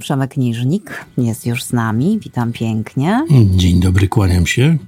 [0.00, 2.18] Przemek Niżnik jest już z nami.
[2.22, 3.26] Witam pięknie.
[3.56, 4.78] Dzień dobry, kłaniam się.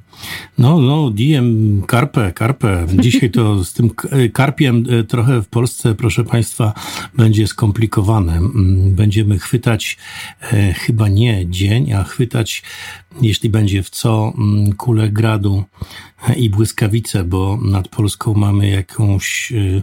[0.59, 2.87] No, no, diem karpę, karpę.
[2.99, 3.91] Dzisiaj to z tym
[4.33, 6.75] karpiem e, trochę w Polsce, proszę Państwa,
[7.15, 8.33] będzie skomplikowane.
[8.33, 9.97] Mm, będziemy chwytać
[10.41, 12.63] e, chyba nie dzień, a chwytać,
[13.23, 15.65] jeśli będzie w co, mm, kulę gradu
[16.37, 19.83] i błyskawice, bo nad Polską mamy jakąś e,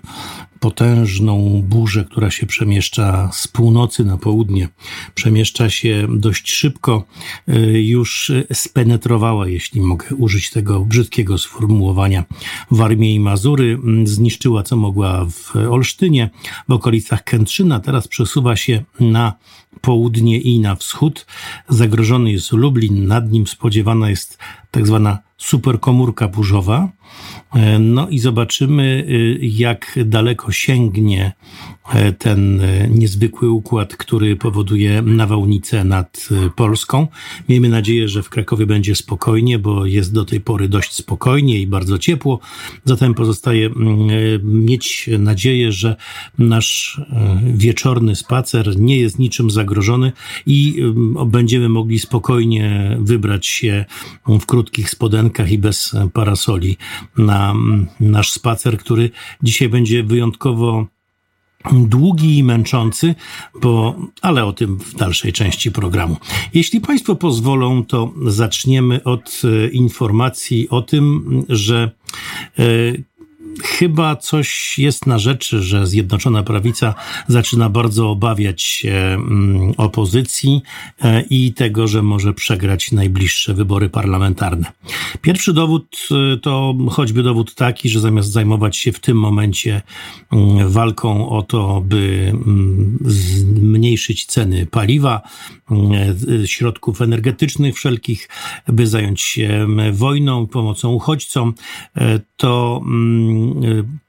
[0.59, 4.68] potężną burzę, która się przemieszcza z północy na południe.
[5.15, 7.04] Przemieszcza się dość szybko,
[7.73, 12.23] już spenetrowała, jeśli mogę użyć tego brzydkiego sformułowania,
[12.71, 13.79] Warmię i Mazury.
[13.83, 16.29] Mm, zniszczyła co mogła w Olsztynie,
[16.69, 17.79] w okolicach Kętrzyna.
[17.79, 19.33] Teraz przesuwa się na
[19.82, 21.25] południe i na wschód.
[21.69, 24.37] Zagrożony jest Lublin, nad nim spodziewana jest
[24.71, 26.89] tak zwana superkomórka burzowa.
[27.54, 31.32] E, no i zobaczymy, y, jak daleko sięgnie
[31.93, 37.08] e, ten e, niezwykły układ, który powoduje nawałnicę nad Polską.
[37.50, 41.67] Miejmy nadzieję, że w Krakowie będzie spokojnie, bo jest do tej pory dość spokojnie i
[41.67, 42.40] bardzo ciepło.
[42.86, 44.09] Zatem pozostaje mm,
[44.66, 45.95] mieć nadzieję, że
[46.38, 47.02] nasz
[47.44, 50.12] wieczorny spacer nie jest niczym zagrożony
[50.46, 50.84] i
[51.26, 53.86] będziemy mogli spokojnie wybrać się
[54.28, 56.78] w krótkich spodenkach i bez parasoli
[57.18, 57.56] na
[58.00, 59.10] nasz spacer, który
[59.44, 60.88] dzisiaj będzie wyjątkowo
[61.72, 63.16] długi i męczący,
[63.62, 66.18] bo, ale o tym w dalszej części programu.
[66.54, 71.92] Jeśli Państwo pozwolą, to zaczniemy od e, informacji o tym, że
[72.60, 72.64] e,
[73.64, 76.95] chyba coś jest na rzeczy, że Zjednoczona Prawica
[77.28, 80.61] zaczyna bardzo obawiać się mm, opozycji
[81.02, 84.72] e, i tego, że może przegrać najbliższe wybory parlamentarne.
[85.22, 89.81] Pierwszy dowód e, to choćby dowód taki, że zamiast zajmować się w tym momencie
[90.31, 92.97] mm, walką o to, by mm,
[93.90, 95.22] zmniejszyć ceny paliwa,
[95.72, 98.30] e, środków energetycznych wszelkich,
[98.68, 101.54] by zająć się wojną, pomocą uchodźcom,
[102.38, 102.81] to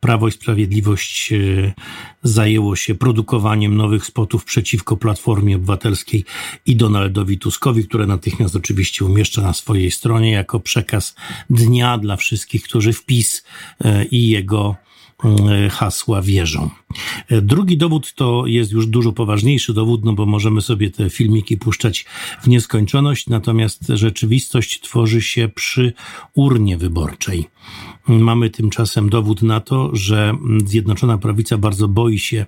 [0.01, 1.73] Prawo i Sprawiedliwość e,
[2.23, 6.25] zajęło się produkowaniem nowych spotów przeciwko Platformie Obywatelskiej
[6.67, 11.15] i Donaldowi Tuskowi, które natychmiast oczywiście umieszcza na swojej stronie jako przekaz
[11.51, 13.45] dnia dla wszystkich, którzy w PiS
[13.85, 14.90] e, i jego e,
[15.71, 16.71] hasła wierzą.
[17.43, 22.07] Drugi dowód to jest już dużo poważniejszy dowód, no bo możemy sobie te filmiki puszczać
[22.43, 25.93] w nieskończoność, natomiast rzeczywistość tworzy się przy
[26.35, 27.49] urnie wyborczej.
[28.09, 32.47] Mamy tymczasem dowód na to, że Zjednoczona Prawica bardzo boi się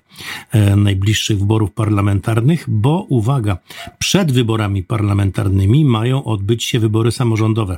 [0.51, 3.57] e, najbliższych wyborów parlamentarnych, bo uwaga,
[3.99, 7.77] przed wyborami parlamentarnymi mają odbyć się wybory samorządowe.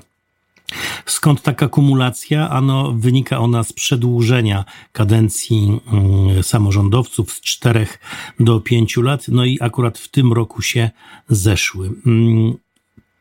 [1.05, 2.49] Skąd taka kumulacja?
[2.49, 7.99] Ano, wynika ona z przedłużenia kadencji mm, samorządowców z czterech
[8.39, 10.89] do pięciu lat, no i akurat w tym roku się
[11.29, 11.91] zeszły.
[12.05, 12.53] Mm,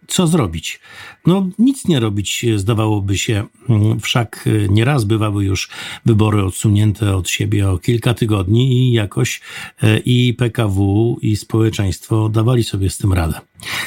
[0.07, 0.81] co zrobić?
[1.27, 3.45] No, nic nie robić, zdawałoby się,
[4.03, 5.69] wszak nieraz bywały już
[6.07, 9.41] wybory odsunięte od siebie o kilka tygodni i jakoś
[9.83, 13.41] e, i PKW, i społeczeństwo dawali sobie z tym radę.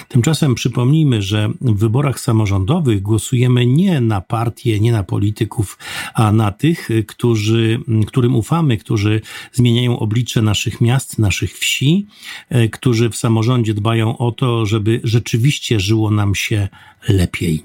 [0.07, 5.77] Tymczasem przypomnijmy, że w wyborach samorządowych głosujemy nie na partie, nie na polityków,
[6.13, 9.21] a na tych, którzy, którym ufamy, którzy
[9.51, 12.07] zmieniają oblicze naszych miast, naszych wsi,
[12.49, 16.67] e, którzy w samorządzie dbają o to, żeby rzeczywiście żyło nam się
[17.09, 17.63] lepiej.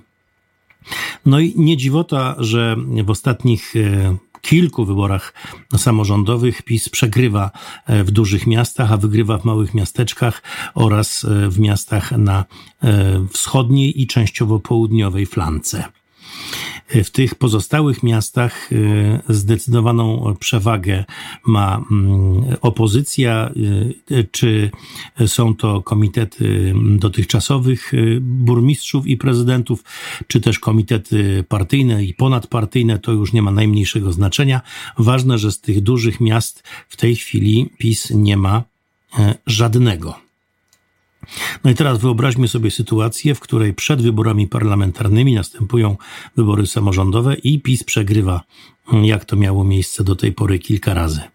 [1.26, 5.34] No i nie dziwota, że w ostatnich e, kilku wyborach
[5.76, 7.50] samorządowych PiS przegrywa
[7.86, 10.42] e, w dużych miastach, a wygrywa w małych miasteczkach
[10.74, 12.44] oraz e, w miastach na
[13.32, 15.84] wschodniej i częściowo południowej flance.
[16.88, 21.04] W tych pozostałych miastach y, zdecydowaną przewagę
[21.46, 23.50] ma mm, opozycja,
[24.10, 24.70] y, czy
[25.26, 29.84] są to komitety dotychczasowych y, burmistrzów i prezydentów,
[30.26, 34.60] czy też komitety partyjne i ponadpartyjne, to już nie ma najmniejszego znaczenia.
[34.98, 38.64] Ważne, że z tych dużych miast w tej chwili PiS nie ma
[39.46, 40.31] żadnego.
[41.64, 45.96] No i teraz wyobraźmy sobie sytuację, w której przed wyborami parlamentarnymi następują
[46.36, 48.40] wybory samorządowe i PiS przegrywa,
[49.02, 51.31] jak to miało miejsce do tej pory kilka razy.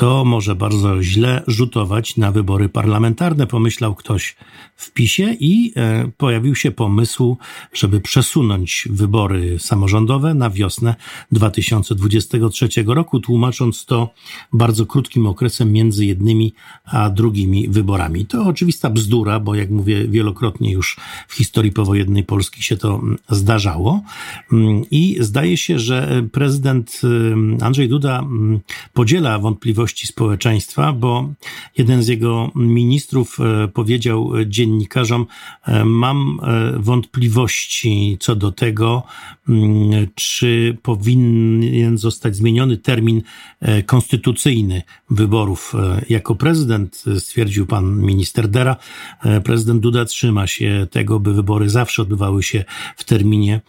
[0.00, 4.36] To może bardzo źle rzutować na wybory parlamentarne, pomyślał ktoś
[4.76, 7.36] w PiSie i e, pojawił się pomysł,
[7.72, 10.94] żeby przesunąć wybory samorządowe na wiosnę
[11.32, 14.10] 2023 roku, tłumacząc to
[14.52, 16.54] bardzo krótkim okresem między jednymi
[16.84, 18.26] a drugimi wyborami.
[18.26, 20.96] To oczywista bzdura, bo jak mówię wielokrotnie już
[21.28, 24.02] w historii powojennej Polski się to mm, zdarzało
[24.52, 28.24] mm, i zdaje się, że prezydent mm, Andrzej Duda
[28.92, 31.28] podziela wątpliwości społeczeństwa, bo
[31.78, 33.38] jeden z jego ministrów
[33.74, 35.26] powiedział dziennikarzom:
[35.84, 36.40] Mam
[36.76, 39.02] wątpliwości co do tego,
[39.48, 43.22] mm, czy powinien zostać zmieniony termin
[43.86, 45.72] konstytucyjny wyborów.
[46.08, 48.76] Jako prezydent, stwierdził pan minister Dera,
[49.44, 52.64] prezydent Duda trzyma się tego, by wybory zawsze odbywały się
[52.96, 53.60] w terminie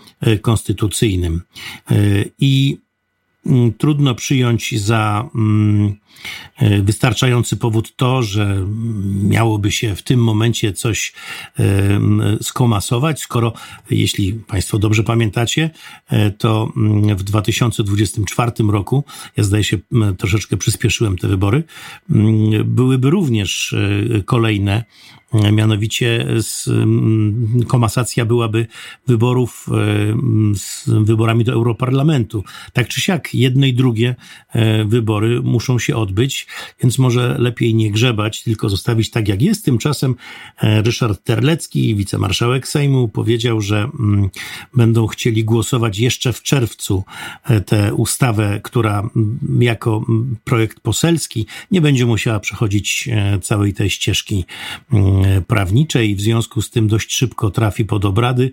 [0.41, 1.41] konstytucyjnym.
[2.39, 2.77] I
[3.77, 5.95] trudno przyjąć za mm,
[6.57, 8.65] e, wystarczający powód to, że
[9.23, 11.13] miałoby się w tym momencie coś
[11.59, 11.63] e,
[12.41, 13.53] skomasować, skoro,
[13.89, 15.69] jeśli Państwo dobrze pamiętacie,
[16.09, 19.03] e, to mm, w 2024 roku,
[19.37, 19.77] ja zdaje się
[20.17, 21.63] troszeczkę przyspieszyłem te wybory,
[22.65, 23.75] byłyby również
[24.25, 24.83] kolejne
[25.33, 28.67] Mianowicie z, mm, komasacja byłaby
[29.07, 32.43] wyborów e, z wyborami do Europarlamentu.
[32.73, 34.15] Tak czy siak, jedne i drugie
[34.49, 36.47] e, wybory muszą się odbyć,
[36.83, 39.65] więc może lepiej nie grzebać, tylko zostawić tak, jak jest.
[39.65, 40.15] Tymczasem
[40.61, 44.29] e, Ryszard Terlecki, wicemarszałek Sejmu, powiedział, że mm,
[44.73, 47.03] będą chcieli głosować jeszcze w czerwcu
[47.65, 50.05] tę ustawę, która mm, jako
[50.43, 53.09] projekt poselski nie będzie musiała przechodzić
[53.41, 54.45] całej tej ścieżki
[55.47, 58.51] prawniczej, w związku z tym dość szybko trafi pod obrady.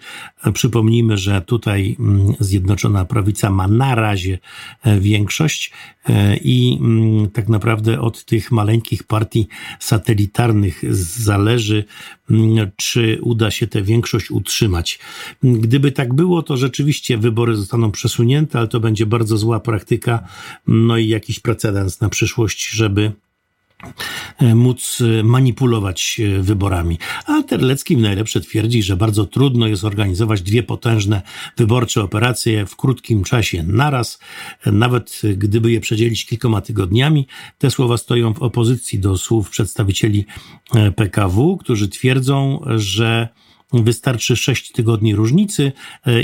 [0.53, 4.39] Przypomnijmy, że tutaj mm, Zjednoczona Prawica ma na razie
[4.83, 5.73] e, większość
[6.09, 9.49] e, i mm, tak naprawdę od tych maleńkich partii
[9.81, 10.83] satelitarnych
[11.21, 11.85] zależy,
[12.31, 14.99] mm, czy uda się tę większość utrzymać.
[15.43, 20.29] Gdyby tak było, to rzeczywiście wybory zostaną przesunięte, ale to będzie bardzo zła praktyka,
[20.67, 23.13] no i jakiś precedens na przyszłość, żeby
[24.41, 26.99] móc e, manipulować e, wyborami.
[27.27, 31.23] A Terlecki najlepsze twierdzi, że bardzo trudno jest organizować dwie potężne
[31.57, 34.19] wyborcze operacje w krótkim czasie naraz,
[34.67, 37.27] nawet gdyby je przedzielić kilkoma tygodniami.
[37.59, 40.27] Te słowa stoją w opozycji do słów przedstawicieli
[40.97, 43.29] PKW, którzy twierdzą, że
[43.73, 45.73] Wystarczy sześć tygodni różnicy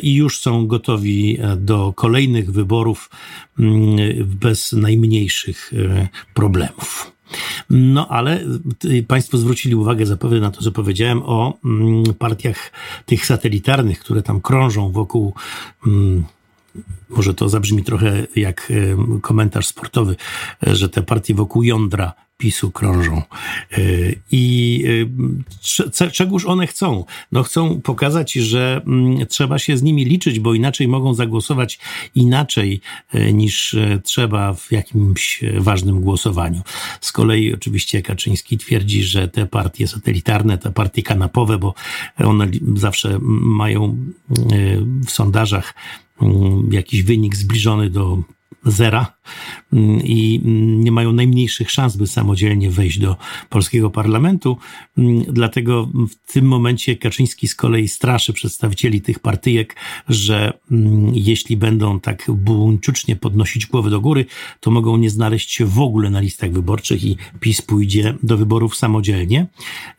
[0.03, 3.11] i już są gotowi do kolejnych wyborów
[3.59, 5.73] mm, bez najmniejszych
[6.35, 7.15] problemów.
[7.71, 8.41] No ale
[8.85, 12.73] y, Państwo zwrócili uwagę zapewne na to, co powiedziałem o mm, partiach
[13.07, 15.35] tych satelitarnych, które tam krążą wokół.
[17.09, 18.73] Może to zabrzmi trochę jak
[19.23, 20.17] komentarz sportowy,
[20.63, 23.23] że te partie wokół jądra PiSu krążą.
[23.73, 23.79] E,
[24.33, 24.85] I
[26.07, 27.05] e, czegóż one chcą?
[27.33, 31.79] No chcą pokazać, że mm, trzeba się z nimi liczyć, bo inaczej mogą zagłosować
[32.15, 32.81] inaczej
[33.13, 36.63] e, niż trzeba w jakimś ważnym głosowaniu.
[37.01, 41.75] Z kolei oczywiście Kaczyński twierdzi, że te partie satelitarne, te partie kanapowe, bo
[42.19, 43.97] one zawsze mają
[45.07, 45.75] w sondażach
[46.71, 48.19] jakiś wynik zbliżony do
[48.65, 49.07] zera
[49.73, 50.41] mm, i
[50.79, 53.17] nie mają najmniejszych szans, by samodzielnie wejść do
[53.51, 54.57] polskiego parlamentu.
[54.99, 59.77] Mm, dlatego w tym momencie Kaczyński z kolei straszy przedstawicieli tych partyjek,
[60.09, 64.27] że mm, jeśli będą tak buńczucznie podnosić głowy do góry,
[64.61, 68.77] to mogą nie znaleźć się w ogóle na listach wyborczych i PiS pójdzie do wyborów
[68.77, 69.47] samodzielnie.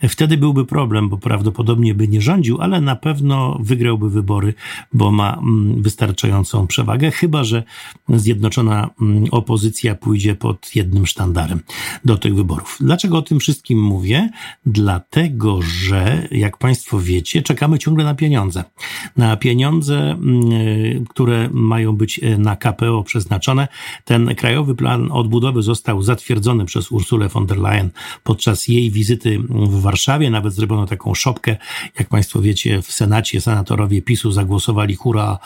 [0.09, 4.53] Wtedy byłby problem, bo prawdopodobnie by nie rządził, ale na pewno wygrałby wybory,
[4.93, 5.41] bo ma
[5.77, 7.63] wystarczającą przewagę, chyba że
[8.09, 11.59] Zjednoczone Zjednoczona mm, opozycja pójdzie pod jednym sztandarem
[12.05, 12.77] do tych wyborów.
[12.79, 14.29] Dlaczego o tym wszystkim mówię?
[14.65, 18.63] Dlatego, że jak Państwo wiecie, czekamy ciągle na pieniądze.
[19.17, 23.67] Na pieniądze, mm, które mają być e, na KPO przeznaczone.
[24.05, 27.89] Ten krajowy plan odbudowy został zatwierdzony przez Ursulę von der Leyen
[28.23, 30.29] podczas jej wizyty w Warszawie.
[30.29, 31.57] Nawet zrobiono taką szopkę.
[31.99, 35.39] Jak Państwo wiecie, w Senacie senatorowie PiSu zagłosowali hura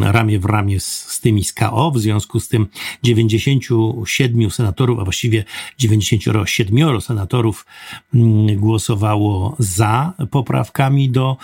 [0.00, 1.90] ramię w ramię z, z tymi z KO.
[1.90, 2.66] W związku związku z tym
[3.02, 5.44] 97 senatorów, a właściwie
[5.78, 7.66] 97 senatorów
[8.14, 11.36] mm, głosowało za poprawkami do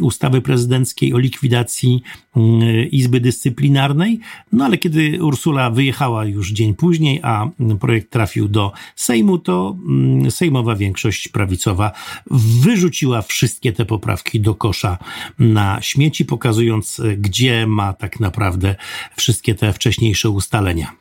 [0.00, 2.02] ustawy prezydenckiej o likwidacji
[2.36, 4.20] mm, Izby Dyscyplinarnej.
[4.52, 7.50] No ale kiedy Ursula wyjechała już dzień później, a
[7.80, 11.92] projekt trafił do Sejmu, to mm, sejmowa większość prawicowa
[12.30, 14.98] wyrzuciła wszystkie te poprawki do kosza
[15.38, 18.76] na śmieci, pokazując, gdzie ma tak naprawdę
[19.16, 20.92] wszystkie te wcześniejsze wcześniejsze ustalenia.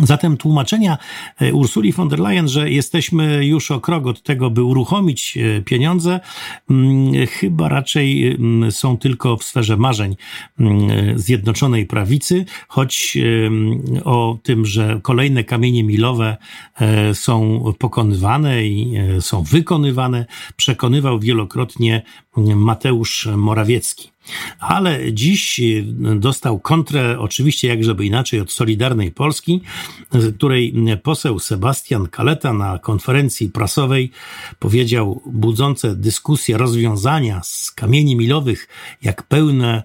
[0.00, 0.98] Zatem tłumaczenia
[1.40, 5.62] e, Ursuli von der Leyen, że jesteśmy już o krok od tego, by uruchomić e,
[5.62, 6.20] pieniądze,
[6.70, 10.16] mm, chyba raczej mm, są tylko w sferze marzeń
[10.60, 13.18] mm, Zjednoczonej Prawicy, choć
[14.04, 16.36] o tym, że kolejne kamienie milowe
[16.80, 20.26] e, są pokonywane i są wykonywane,
[20.56, 22.02] przekonywał wielokrotnie
[22.36, 24.10] Mateusz Morawiecki.
[24.58, 25.60] Ale dziś
[26.16, 29.60] dostał kontrę, oczywiście jak żeby inaczej, od Solidarnej Polski,
[30.36, 34.10] której poseł Sebastian Kaleta na konferencji prasowej
[34.58, 38.68] powiedział budzące dyskusje rozwiązania z kamieni milowych,
[39.02, 39.82] jak pełne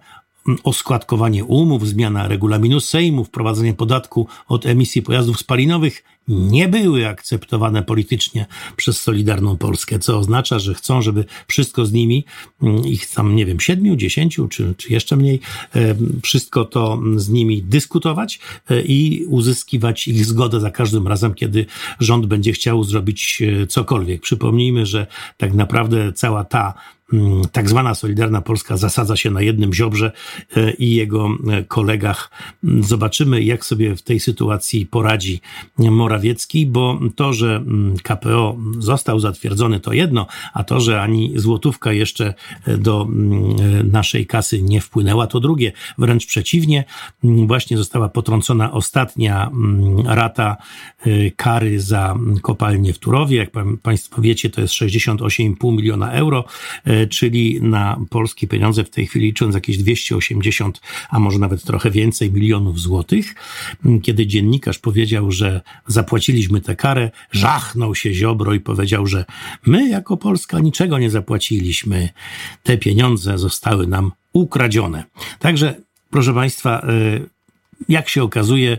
[0.63, 8.45] oskładkowanie umów, zmiana regulaminu Sejmu, wprowadzenie podatku od emisji pojazdów spalinowych nie były akceptowane politycznie
[8.75, 12.25] przez Solidarną Polskę, co oznacza, że chcą, żeby wszystko z nimi,
[12.61, 15.39] mm, ich tam, nie wiem, siedmiu, dziesięciu, czy, czy jeszcze mniej,
[15.75, 18.39] e, wszystko to z nimi dyskutować
[18.69, 21.65] e, i uzyskiwać ich zgodę za każdym razem, kiedy
[21.99, 24.21] rząd będzie chciał zrobić e, cokolwiek.
[24.21, 26.73] Przypomnijmy, że tak naprawdę cała ta
[27.13, 30.11] mm, tak zwana Solidarna Polska zasadza się na jednym Ziobrze
[30.79, 31.29] i jego
[31.67, 32.31] kolegach.
[32.79, 35.41] Zobaczymy, jak sobie w tej sytuacji poradzi
[35.77, 41.31] Morawiecki Morawiecki, bo to, że mm, KPO został zatwierdzony, to jedno, a to, że ani
[41.35, 42.33] złotówka jeszcze
[42.67, 45.71] e, do mm, e, naszej kasy nie wpłynęła, to drugie.
[45.97, 46.83] Wręcz przeciwnie,
[47.23, 49.51] mm, właśnie została potrącona ostatnia
[50.05, 50.57] rata
[51.05, 53.37] e, kary za kopalnię w Turowie.
[53.37, 53.49] Jak
[53.81, 56.45] Państwo wiecie, to jest 68,5 miliona euro,
[57.09, 62.31] czyli na polskie pieniądze w tej chwili licząc jakieś 280, a może nawet trochę więcej
[62.31, 63.35] milionów złotych.
[64.01, 69.25] Kiedy dziennikarz powiedział, że za zapłaciliśmy tę karę, żachnął się Ziobro i powiedział, że
[69.65, 72.09] my jako Polska niczego nie zapłaciliśmy.
[72.63, 75.03] Te pieniądze zostały nam ukradzione.
[75.39, 75.75] Także,
[76.09, 77.29] proszę Państwa, y,
[77.89, 78.77] jak się okazuje,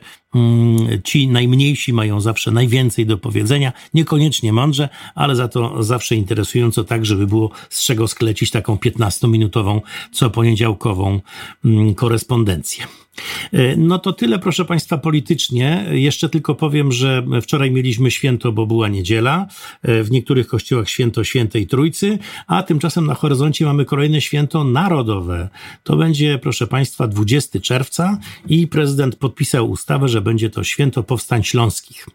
[1.04, 7.06] ci najmniejsi mają zawsze najwięcej do powiedzenia, niekoniecznie mądrze, ale za to zawsze interesująco, tak,
[7.06, 9.80] żeby było z czego sklecić taką 15-minutową,
[10.12, 11.20] co poniedziałkową
[11.64, 12.86] mm, korespondencję.
[13.52, 15.86] E, no to tyle, proszę Państwa, politycznie.
[15.90, 19.46] Jeszcze tylko powiem, że wczoraj mieliśmy święto, bo była niedziela.
[19.82, 25.48] E, w niektórych kościołach święto świętej Trójcy, a tymczasem na horyzoncie mamy kolejne święto narodowe.
[25.82, 31.44] To będzie, proszę Państwa, 20 czerwca i prezydent podpisał ustawę, że będzie to święto powstań
[31.44, 32.06] śląskich.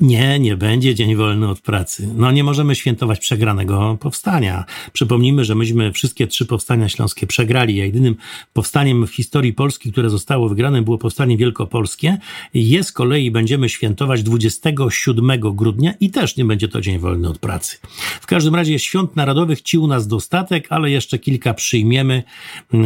[0.00, 2.08] Nie, nie będzie dzień wolny od pracy.
[2.14, 4.64] No nie możemy świętować przegranego powstania.
[4.92, 8.16] Przypomnijmy, że myśmy wszystkie trzy powstania śląskie przegrali, a jedynym
[8.52, 12.18] powstaniem w historii Polski, które zostało wygrane, było powstanie wielkopolskie.
[12.54, 17.38] Je z kolei będziemy świętować 27 grudnia i też nie będzie to dzień wolny od
[17.38, 17.76] pracy.
[18.20, 22.22] W każdym razie świąt narodowych ci u nas dostatek, ale jeszcze kilka przyjmiemy,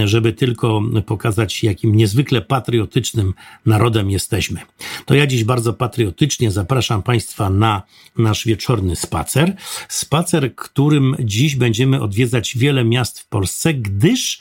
[0.05, 3.35] żeby tylko pokazać, jakim niezwykle patriotycznym
[3.67, 4.61] narodem jesteśmy.
[5.07, 7.83] To ja dziś bardzo patriotycznie zapraszam Państwa na
[8.19, 9.57] nasz wieczorny spacer.
[9.89, 14.41] Spacer, którym dziś będziemy odwiedzać wiele miast w Polsce, gdyż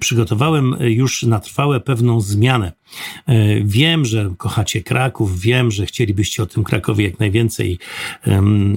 [0.00, 2.72] przygotowałem już na trwałe pewną zmianę.
[3.26, 7.78] E, wiem, że kochacie Kraków, wiem, że chcielibyście o tym Krakowie jak najwięcej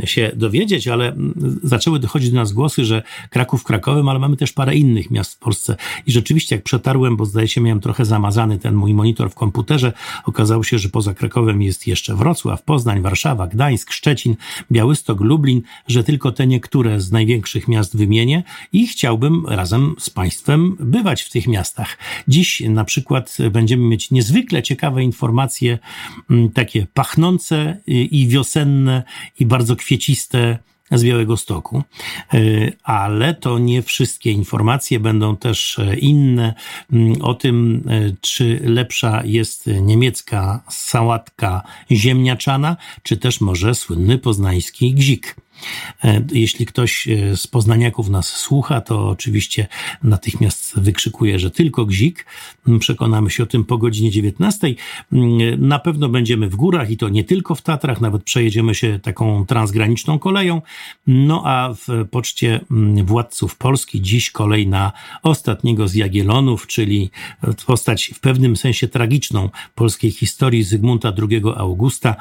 [0.03, 1.15] się dowiedzieć, ale
[1.63, 5.39] zaczęły dochodzić do nas głosy, że Kraków Krakowem, ale mamy też parę innych miast w
[5.39, 5.75] Polsce.
[6.07, 9.93] I rzeczywiście, jak przetarłem, bo zdaje się, miałem trochę zamazany ten mój monitor w komputerze,
[10.25, 14.35] okazało się, że poza Krakowem jest jeszcze Wrocław, Poznań, Warszawa, Gdańsk, Szczecin,
[14.71, 18.43] Białystok, Lublin, że tylko te niektóre z największych miast wymienię
[18.73, 21.97] i chciałbym razem z Państwem bywać w tych miastach.
[22.27, 25.79] Dziś na przykład będziemy mieć niezwykle ciekawe informacje,
[26.29, 29.03] mm, takie pachnące i wiosenne,
[29.39, 30.59] i bardzo kwieciste
[30.91, 31.83] z Białego Stoku,
[32.33, 32.39] e,
[32.83, 36.53] ale to nie wszystkie informacje będą też e, inne
[36.93, 44.93] mm, o tym, e, czy lepsza jest niemiecka sałatka ziemniaczana, czy też może słynny poznański
[44.93, 45.35] gzik.
[46.03, 49.67] E, jeśli ktoś e, z poznaniaków nas słucha, to oczywiście
[50.03, 52.25] natychmiast wykrzykuje, że tylko gzik.
[52.67, 54.75] Mm, przekonamy się o tym po godzinie 19.
[55.13, 58.99] Mm, na pewno będziemy w górach i to nie tylko w Tatrach, nawet przejedziemy się
[58.99, 60.61] taką transgraniczną koleją.
[61.07, 64.91] No a w poczcie mm, władców Polski dziś kolej na
[65.23, 67.11] ostatniego z Jagielonów, czyli
[67.65, 72.15] postać w pewnym sensie tragiczną polskiej historii Zygmunta II Augusta,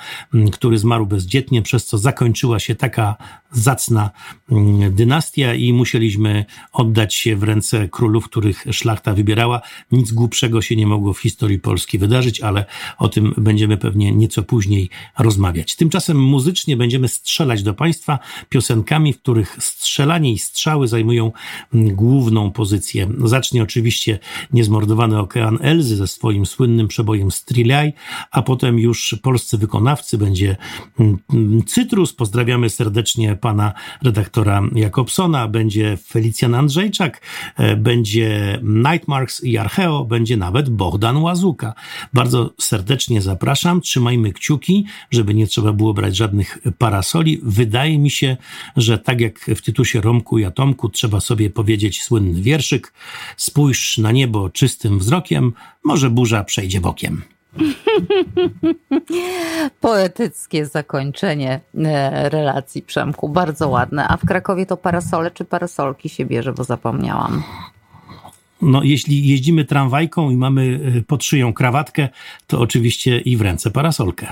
[0.52, 3.16] który zmarł bezdzietnie, przez co zakończyła się taka
[3.54, 4.10] zacna
[4.50, 9.60] mm, dynastia i musieliśmy oddać się w ręce królów, których szlachta wybierała.
[9.92, 12.64] Nic głupszego się nie mogło w historii Polski wydarzyć, ale
[12.98, 15.76] o tym będziemy pewnie nieco później rozmawiać.
[15.76, 21.32] Tymczasem muzycznie będziemy strzelać do Państwa piosenkami, w których strzelanie i strzały zajmują
[21.74, 23.08] mm, główną pozycję.
[23.24, 24.18] Zacznie oczywiście
[24.52, 27.92] niezmordowany okean Elzy ze swoim słynnym przebojem Striliaj,
[28.30, 30.56] a potem już polscy wykonawcy będzie
[30.98, 32.12] mm, Cytrus.
[32.12, 37.20] Pozdrawiamy serdecznie serdecznie pana redaktora Jakobsona, będzie Felicjan Andrzejczak,
[37.56, 41.74] e, będzie Nightmarks i Archeo, będzie nawet Bogdan Łazuka.
[42.12, 47.40] Bardzo serdecznie zapraszam, trzymajmy kciuki, żeby nie trzeba było brać żadnych parasoli.
[47.42, 48.36] Wydaje mi się,
[48.76, 52.92] że tak jak w tytusie Romku i Atomku trzeba sobie powiedzieć słynny wierszyk
[53.36, 55.52] Spójrz na niebo czystym wzrokiem,
[55.84, 57.33] może burza przejdzie bokiem.
[59.80, 64.08] Poetyckie zakończenie e, relacji Przemku, bardzo ładne.
[64.08, 67.42] A w Krakowie to parasole czy parasolki się bierze, bo zapomniałam.
[68.64, 72.08] No, jeśli jeździmy tramwajką i mamy e, pod szyją krawatkę,
[72.46, 74.26] to oczywiście i w ręce parasolkę.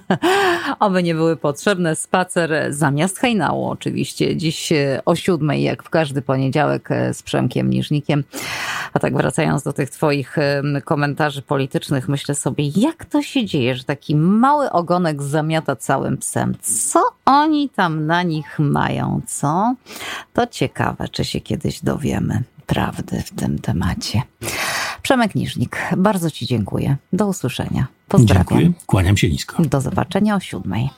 [0.80, 1.96] Oby nie były potrzebne.
[1.96, 4.36] Spacer zamiast hejnału oczywiście.
[4.36, 8.24] Dziś e, o siódmej, jak w każdy poniedziałek z Przemkiem Niżnikiem.
[8.92, 10.36] A tak wracając do tych twoich
[10.84, 16.54] komentarzy politycznych, myślę sobie, jak to się dzieje, że taki mały ogonek zamiata całym psem.
[16.60, 19.74] Co oni tam na nich mają, co?
[20.32, 24.22] To ciekawe, czy się kiedyś dowiemy prawdy w tym temacie.
[25.02, 26.96] Przemek Niżnik, bardzo Ci dziękuję.
[27.12, 27.86] Do usłyszenia.
[28.08, 28.46] Pozdrawiam.
[28.46, 28.72] Dziękuję.
[28.86, 29.62] Kłaniam się nisko.
[29.62, 30.90] Do zobaczenia o siódmej.